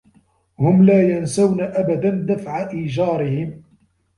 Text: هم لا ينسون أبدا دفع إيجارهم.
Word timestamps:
هم 0.59 0.83
لا 0.85 1.11
ينسون 1.17 1.61
أبدا 1.61 2.09
دفع 2.35 2.69
إيجارهم. 2.69 3.63